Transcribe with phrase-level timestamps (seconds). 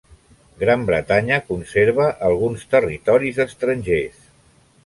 [0.63, 4.21] Gran Bretanya conserva alguns territoris estrangers.